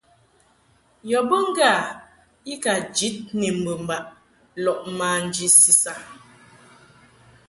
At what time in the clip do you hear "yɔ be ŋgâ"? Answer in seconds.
1.09-1.71